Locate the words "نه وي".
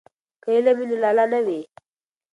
1.33-1.59